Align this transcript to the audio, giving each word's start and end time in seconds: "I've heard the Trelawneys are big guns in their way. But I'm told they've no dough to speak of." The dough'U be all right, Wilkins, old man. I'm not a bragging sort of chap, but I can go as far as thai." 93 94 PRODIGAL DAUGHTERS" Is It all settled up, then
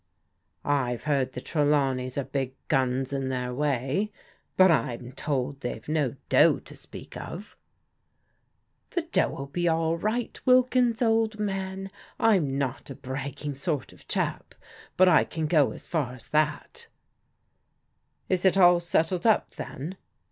"I've 0.65 1.03
heard 1.03 1.33
the 1.33 1.41
Trelawneys 1.41 2.17
are 2.17 2.23
big 2.23 2.55
guns 2.69 3.13
in 3.13 3.29
their 3.29 3.53
way. 3.53 4.11
But 4.57 4.71
I'm 4.71 5.11
told 5.11 5.59
they've 5.61 5.87
no 5.87 6.15
dough 6.27 6.57
to 6.57 6.75
speak 6.75 7.15
of." 7.15 7.55
The 8.89 9.03
dough'U 9.03 9.51
be 9.53 9.67
all 9.67 9.97
right, 9.99 10.39
Wilkins, 10.43 11.03
old 11.03 11.39
man. 11.39 11.91
I'm 12.19 12.57
not 12.57 12.89
a 12.89 12.95
bragging 12.95 13.53
sort 13.53 13.93
of 13.93 14.07
chap, 14.07 14.55
but 14.97 15.07
I 15.07 15.23
can 15.23 15.45
go 15.45 15.69
as 15.71 15.85
far 15.85 16.13
as 16.15 16.31
thai." 16.31 16.45
93 16.49 16.57
94 16.57 16.81
PRODIGAL 18.27 18.27
DAUGHTERS" 18.27 18.29
Is 18.39 18.45
It 18.45 18.57
all 18.57 18.79
settled 18.79 19.27
up, 19.27 19.51
then 19.51 19.97